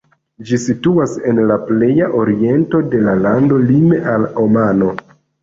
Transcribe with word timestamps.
Ĝi 0.51 0.57
situas 0.61 1.11
en 1.31 1.41
la 1.51 1.57
pleja 1.67 2.07
oriento 2.21 2.81
de 2.95 3.03
la 3.09 3.15
lando, 3.27 3.61
lime 3.69 4.03
al 4.17 4.27
Omano. 4.47 4.91